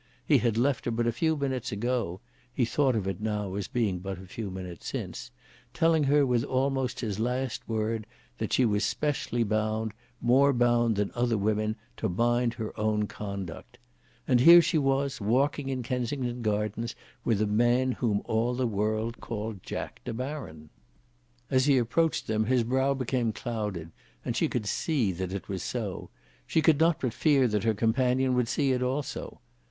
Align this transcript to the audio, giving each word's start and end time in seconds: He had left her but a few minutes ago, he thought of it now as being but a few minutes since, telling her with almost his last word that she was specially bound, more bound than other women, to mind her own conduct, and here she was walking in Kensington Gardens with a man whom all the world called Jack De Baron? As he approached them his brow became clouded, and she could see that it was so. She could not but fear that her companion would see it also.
He 0.25 0.39
had 0.39 0.57
left 0.57 0.85
her 0.85 0.89
but 0.89 1.05
a 1.05 1.11
few 1.11 1.37
minutes 1.37 1.71
ago, 1.71 2.21
he 2.51 2.65
thought 2.65 2.95
of 2.95 3.07
it 3.07 3.21
now 3.21 3.53
as 3.53 3.67
being 3.67 3.99
but 3.99 4.17
a 4.17 4.25
few 4.25 4.49
minutes 4.49 4.87
since, 4.87 5.29
telling 5.75 6.05
her 6.05 6.25
with 6.25 6.43
almost 6.43 7.01
his 7.01 7.19
last 7.19 7.69
word 7.69 8.07
that 8.39 8.51
she 8.51 8.65
was 8.65 8.83
specially 8.83 9.43
bound, 9.43 9.93
more 10.19 10.53
bound 10.53 10.95
than 10.95 11.11
other 11.13 11.37
women, 11.37 11.75
to 11.97 12.09
mind 12.09 12.55
her 12.55 12.73
own 12.79 13.05
conduct, 13.05 13.77
and 14.27 14.39
here 14.39 14.59
she 14.59 14.79
was 14.79 15.21
walking 15.21 15.69
in 15.69 15.83
Kensington 15.83 16.41
Gardens 16.41 16.95
with 17.23 17.39
a 17.39 17.45
man 17.45 17.91
whom 17.91 18.23
all 18.25 18.55
the 18.55 18.65
world 18.65 19.21
called 19.21 19.61
Jack 19.61 20.03
De 20.03 20.15
Baron? 20.15 20.69
As 21.51 21.65
he 21.65 21.77
approached 21.77 22.25
them 22.25 22.45
his 22.45 22.63
brow 22.63 22.95
became 22.95 23.31
clouded, 23.31 23.91
and 24.25 24.35
she 24.35 24.49
could 24.49 24.65
see 24.65 25.11
that 25.11 25.31
it 25.31 25.47
was 25.47 25.61
so. 25.61 26.09
She 26.47 26.63
could 26.63 26.79
not 26.79 26.99
but 27.01 27.13
fear 27.13 27.47
that 27.49 27.65
her 27.65 27.75
companion 27.75 28.33
would 28.33 28.47
see 28.47 28.71
it 28.71 28.81
also. 28.81 29.39